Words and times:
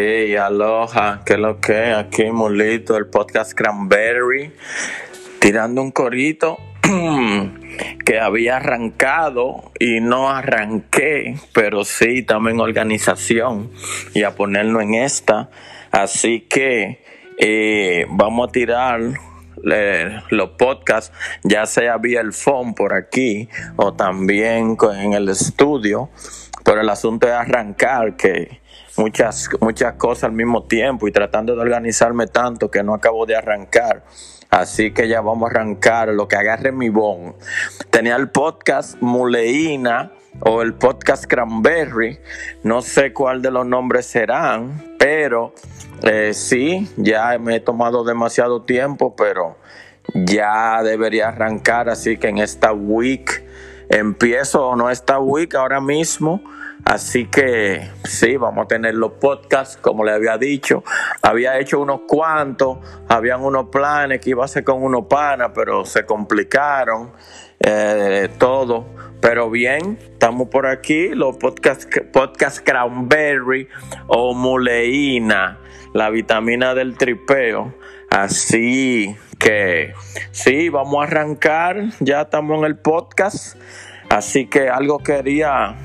aloha, 0.00 1.22
que 1.26 1.36
lo 1.36 1.60
que 1.60 1.92
aquí 1.92 2.30
Mulito, 2.30 2.96
el 2.96 3.06
podcast 3.06 3.52
Cranberry, 3.52 4.52
tirando 5.40 5.82
un 5.82 5.90
corito 5.90 6.56
que 8.04 8.18
había 8.18 8.56
arrancado 8.56 9.72
y 9.78 10.00
no 10.00 10.30
arranqué, 10.30 11.36
pero 11.52 11.84
sí 11.84 12.22
también 12.22 12.60
organización 12.60 13.70
y 14.14 14.22
a 14.22 14.34
ponerlo 14.34 14.80
en 14.80 14.94
esta. 14.94 15.50
Así 15.90 16.40
que 16.48 17.04
eh, 17.36 18.06
vamos 18.08 18.48
a 18.48 18.52
tirar 18.52 19.00
eh, 19.70 20.20
los 20.30 20.50
podcasts, 20.50 21.12
ya 21.42 21.66
sea 21.66 21.98
vía 21.98 22.22
el 22.22 22.32
phone 22.32 22.74
por 22.74 22.94
aquí 22.94 23.48
o 23.76 23.92
también 23.92 24.78
en 24.94 25.12
el 25.12 25.28
estudio. 25.28 26.08
Pero 26.64 26.80
el 26.80 26.88
asunto 26.88 27.26
es 27.26 27.34
arrancar, 27.34 28.16
que 28.16 28.60
muchas, 29.00 29.48
muchas 29.60 29.94
cosas 29.94 30.24
al 30.24 30.32
mismo 30.32 30.64
tiempo 30.64 31.08
y 31.08 31.12
tratando 31.12 31.54
de 31.54 31.62
organizarme 31.62 32.26
tanto 32.26 32.70
que 32.70 32.82
no 32.82 32.92
acabo 32.92 33.24
de 33.24 33.34
arrancar. 33.34 34.04
Así 34.50 34.92
que 34.92 35.08
ya 35.08 35.22
vamos 35.22 35.48
a 35.48 35.52
arrancar 35.52 36.08
lo 36.08 36.28
que 36.28 36.36
agarre 36.36 36.70
mi 36.70 36.90
bon. 36.90 37.34
Tenía 37.90 38.16
el 38.16 38.28
podcast 38.28 39.00
Muleína 39.00 40.12
o 40.40 40.60
el 40.60 40.74
podcast 40.74 41.24
Cranberry. 41.24 42.18
No 42.62 42.82
sé 42.82 43.14
cuál 43.14 43.40
de 43.40 43.50
los 43.50 43.64
nombres 43.64 44.04
serán, 44.04 44.96
pero 44.98 45.54
eh, 46.02 46.34
sí, 46.34 46.90
ya 46.98 47.38
me 47.38 47.56
he 47.56 47.60
tomado 47.60 48.04
demasiado 48.04 48.62
tiempo, 48.62 49.16
pero 49.16 49.56
ya 50.12 50.82
debería 50.82 51.28
arrancar. 51.28 51.88
Así 51.88 52.18
que 52.18 52.28
en 52.28 52.36
esta 52.36 52.72
week 52.74 53.44
empiezo, 53.88 54.66
o 54.66 54.76
no 54.76 54.90
esta 54.90 55.18
week, 55.20 55.54
ahora 55.54 55.80
mismo 55.80 56.42
Así 56.84 57.26
que 57.26 57.88
sí, 58.04 58.36
vamos 58.36 58.64
a 58.64 58.68
tener 58.68 58.94
los 58.94 59.12
podcasts, 59.12 59.76
como 59.76 60.04
le 60.04 60.12
había 60.12 60.38
dicho. 60.38 60.82
Había 61.22 61.58
hecho 61.58 61.80
unos 61.80 62.00
cuantos, 62.08 62.78
habían 63.08 63.42
unos 63.42 63.66
planes 63.66 64.20
que 64.20 64.30
iba 64.30 64.42
a 64.42 64.46
hacer 64.46 64.64
con 64.64 64.82
unos 64.82 65.06
panas, 65.06 65.52
pero 65.54 65.84
se 65.84 66.04
complicaron 66.04 67.12
eh, 67.60 68.28
todo. 68.38 68.86
Pero 69.20 69.50
bien, 69.50 69.98
estamos 70.00 70.48
por 70.48 70.66
aquí, 70.66 71.08
los 71.10 71.36
podcasts 71.36 71.86
podcast 72.10 72.64
Cranberry 72.64 73.68
o 74.06 74.32
Muleína, 74.32 75.58
la 75.92 76.08
vitamina 76.08 76.74
del 76.74 76.96
tripeo. 76.96 77.74
Así 78.10 79.14
que 79.38 79.92
sí, 80.32 80.70
vamos 80.70 81.00
a 81.00 81.06
arrancar, 81.06 81.84
ya 82.00 82.22
estamos 82.22 82.58
en 82.58 82.64
el 82.64 82.76
podcast. 82.76 83.56
Así 84.08 84.46
que 84.46 84.68
algo 84.68 84.98
quería 84.98 85.76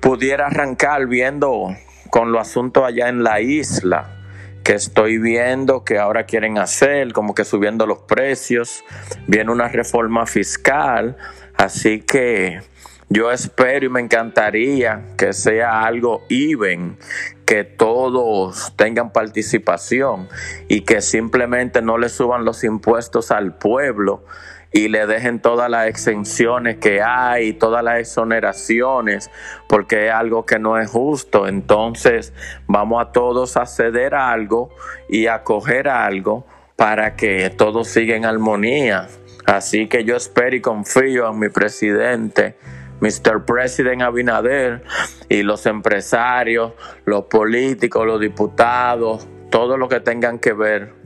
pudiera 0.00 0.46
arrancar 0.46 1.06
viendo 1.06 1.74
con 2.10 2.32
los 2.32 2.42
asuntos 2.42 2.84
allá 2.84 3.08
en 3.08 3.22
la 3.22 3.40
isla 3.40 4.18
que 4.62 4.74
estoy 4.74 5.18
viendo 5.18 5.84
que 5.84 5.98
ahora 5.98 6.24
quieren 6.24 6.58
hacer, 6.58 7.12
como 7.12 7.34
que 7.34 7.44
subiendo 7.44 7.86
los 7.86 7.98
precios, 8.00 8.84
viene 9.26 9.50
una 9.50 9.68
reforma 9.68 10.26
fiscal, 10.26 11.16
así 11.56 12.00
que 12.00 12.60
yo 13.08 13.30
espero 13.30 13.86
y 13.86 13.88
me 13.88 14.00
encantaría 14.00 15.02
que 15.18 15.32
sea 15.32 15.82
algo 15.82 16.22
even, 16.28 16.96
que 17.44 17.64
todos 17.64 18.72
tengan 18.76 19.12
participación 19.12 20.28
y 20.68 20.82
que 20.82 21.00
simplemente 21.02 21.82
no 21.82 21.98
le 21.98 22.08
suban 22.08 22.44
los 22.44 22.64
impuestos 22.64 23.30
al 23.30 23.56
pueblo 23.56 24.24
y 24.72 24.88
le 24.88 25.06
dejen 25.06 25.40
todas 25.40 25.70
las 25.70 25.86
exenciones 25.86 26.78
que 26.78 27.02
hay, 27.02 27.52
todas 27.52 27.84
las 27.84 28.00
exoneraciones, 28.00 29.30
porque 29.68 30.06
es 30.06 30.12
algo 30.12 30.46
que 30.46 30.58
no 30.58 30.78
es 30.78 30.90
justo. 30.90 31.46
Entonces 31.46 32.32
vamos 32.66 33.02
a 33.02 33.12
todos 33.12 33.56
a 33.56 33.66
ceder 33.66 34.14
algo 34.14 34.70
y 35.08 35.26
a 35.26 35.42
coger 35.42 35.88
algo 35.88 36.46
para 36.76 37.14
que 37.16 37.50
todo 37.50 37.84
siga 37.84 38.16
en 38.16 38.24
armonía. 38.24 39.08
Así 39.46 39.88
que 39.88 40.04
yo 40.04 40.16
espero 40.16 40.56
y 40.56 40.60
confío 40.60 41.30
en 41.30 41.38
mi 41.38 41.48
presidente. 41.48 42.56
Mr. 43.00 43.44
President 43.44 44.02
Abinader 44.02 44.84
y 45.28 45.42
los 45.42 45.66
empresarios, 45.66 46.72
los 47.04 47.24
políticos, 47.24 48.06
los 48.06 48.20
diputados, 48.20 49.26
todo 49.50 49.76
lo 49.76 49.88
que 49.88 49.98
tengan 49.98 50.38
que 50.38 50.52
ver 50.52 51.01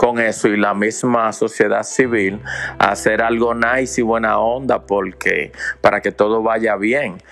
con 0.00 0.18
eso 0.18 0.48
y 0.48 0.56
la 0.56 0.72
misma 0.72 1.30
sociedad 1.30 1.82
civil 1.82 2.40
hacer 2.78 3.20
algo 3.20 3.52
nice 3.52 4.00
y 4.00 4.02
buena 4.02 4.38
onda 4.38 4.86
porque 4.86 5.52
para 5.82 6.00
que 6.00 6.10
todo 6.10 6.42
vaya 6.42 6.76
bien. 6.76 7.22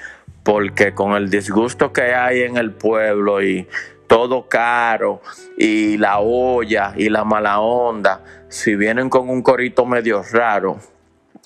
Porque 0.42 0.92
con 0.92 1.12
el 1.12 1.30
disgusto 1.30 1.94
que 1.94 2.12
hay 2.12 2.42
en 2.42 2.58
el 2.58 2.72
pueblo 2.72 3.42
y 3.42 3.66
todo 4.06 4.50
caro 4.50 5.22
y 5.56 5.96
la 5.96 6.18
olla 6.18 6.92
y 6.94 7.08
la 7.08 7.24
mala 7.24 7.60
onda 7.60 8.22
si 8.50 8.76
vienen 8.76 9.08
con 9.08 9.30
un 9.30 9.40
corito 9.40 9.86
medio 9.86 10.22
raro 10.30 10.78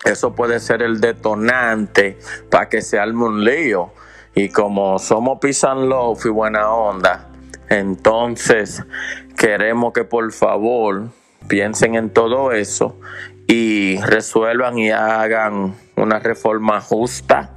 eso 0.04 0.34
puede 0.34 0.58
ser 0.58 0.82
el 0.82 1.00
detonante 1.00 2.18
para 2.50 2.68
que 2.68 2.82
se 2.82 2.98
arme 2.98 3.26
un 3.26 3.44
lío. 3.44 3.92
Y 4.34 4.48
como 4.48 4.98
somos 4.98 5.38
pisan 5.38 5.88
love 5.88 6.26
y 6.26 6.30
buena 6.30 6.68
onda 6.72 7.31
entonces, 7.72 8.84
queremos 9.38 9.94
que 9.94 10.04
por 10.04 10.30
favor 10.30 11.08
piensen 11.48 11.94
en 11.94 12.10
todo 12.10 12.52
eso 12.52 13.00
y 13.46 13.96
resuelvan 14.02 14.78
y 14.78 14.90
hagan 14.90 15.74
una 15.96 16.18
reforma 16.18 16.82
justa. 16.82 17.50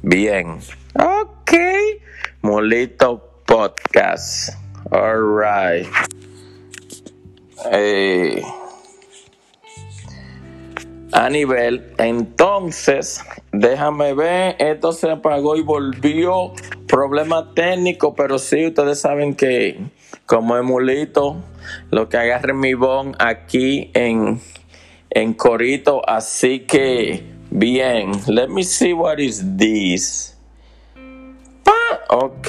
Bien. 0.00 0.60
Ok. 0.94 1.52
Molito 2.40 3.42
Podcast. 3.46 4.54
All 4.92 5.40
right. 5.40 5.88
Eh, 7.72 8.40
a 11.10 11.28
nivel, 11.30 11.94
entonces, 11.98 13.24
déjame 13.50 14.14
ver, 14.14 14.54
esto 14.60 14.92
se 14.92 15.10
apagó 15.10 15.56
y 15.56 15.62
volvió 15.62 16.52
Problema 16.88 17.54
técnico, 17.54 18.14
pero 18.14 18.38
sí, 18.38 18.66
ustedes 18.66 19.00
saben 19.00 19.34
que 19.34 19.78
como 20.26 20.56
emulito, 20.56 21.42
lo 21.90 22.08
que 22.08 22.16
agarre 22.16 22.52
mi 22.52 22.74
bon 22.74 23.14
aquí 23.18 23.90
en, 23.94 24.40
en 25.10 25.34
Corito. 25.34 26.02
Así 26.08 26.60
que, 26.60 27.24
bien, 27.50 28.12
let 28.26 28.48
me 28.48 28.62
see 28.64 28.92
what 28.92 29.18
is 29.18 29.44
this. 29.56 30.36
Ok, 32.10 32.48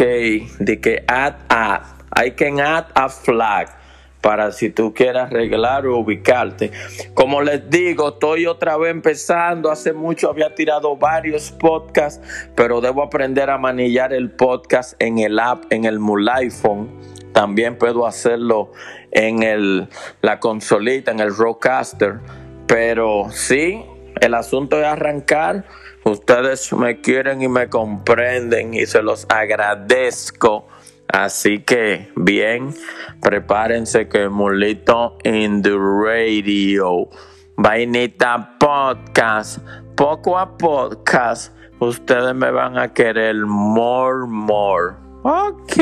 de 0.59 0.79
que 0.81 1.03
add 1.07 1.35
add. 1.49 1.83
I 2.15 2.31
can 2.31 2.59
add 2.59 2.87
a 2.95 3.07
flag 3.09 3.78
para 4.21 4.51
si 4.51 4.69
tú 4.69 4.93
quieres 4.93 5.23
arreglar 5.23 5.85
o 5.85 5.97
ubicarte. 5.97 6.71
Como 7.13 7.41
les 7.41 7.69
digo, 7.69 8.09
estoy 8.09 8.45
otra 8.45 8.77
vez 8.77 8.91
empezando. 8.91 9.71
Hace 9.71 9.93
mucho 9.93 10.29
había 10.29 10.53
tirado 10.55 10.95
varios 10.97 11.51
podcasts, 11.51 12.21
pero 12.55 12.81
debo 12.81 13.03
aprender 13.03 13.49
a 13.49 13.57
manillar 13.57 14.13
el 14.13 14.31
podcast 14.31 14.95
en 14.99 15.19
el 15.19 15.39
app, 15.39 15.65
en 15.69 15.85
el 15.85 15.99
iPhone. 16.33 16.89
También 17.33 17.77
puedo 17.77 18.05
hacerlo 18.05 18.71
en 19.11 19.43
el, 19.43 19.87
la 20.21 20.39
consolita, 20.39 21.11
en 21.11 21.19
el 21.19 21.35
Rodecaster. 21.35 22.19
Pero 22.67 23.27
sí, 23.31 23.83
el 24.19 24.33
asunto 24.33 24.79
es 24.79 24.85
arrancar. 24.85 25.65
Ustedes 26.03 26.71
me 26.73 27.01
quieren 27.01 27.41
y 27.41 27.47
me 27.47 27.69
comprenden 27.69 28.73
y 28.73 28.85
se 28.85 29.01
los 29.01 29.25
agradezco 29.29 30.67
Así 31.11 31.59
que 31.59 32.07
bien, 32.15 32.71
prepárense 33.19 34.07
que 34.07 34.29
Mulito 34.29 35.17
in 35.23 35.63
the 35.63 35.75
radio. 35.75 37.09
Vainita 37.57 38.57
podcast, 38.59 39.57
poco 39.95 40.37
a 40.37 40.55
podcast, 40.55 41.51
ustedes 41.79 42.35
me 42.35 42.51
van 42.51 42.77
a 42.77 42.93
querer 42.93 43.35
more, 43.47 44.27
more. 44.27 44.97
Ok, 45.23 45.81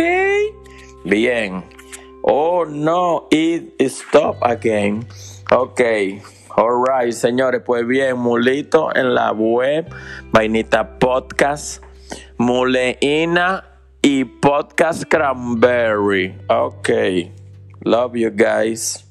bien. 1.03 1.61
Oh 2.23 2.63
no, 2.63 3.27
it 3.29 3.75
stop 3.81 4.37
again. 4.41 5.05
Ok, 5.51 5.81
alright, 6.55 7.11
señores, 7.11 7.63
pues 7.65 7.85
bien, 7.85 8.17
Mulito 8.17 8.95
en 8.95 9.13
la 9.13 9.33
web, 9.33 9.93
Vainita 10.31 10.97
podcast, 10.99 11.83
Muleina 12.37 13.76
y 14.01 14.25
Podcast 14.25 15.05
Cranberry. 15.05 16.35
Ok. 16.49 16.89
Love 17.83 18.15
you 18.17 18.31
guys. 18.31 19.06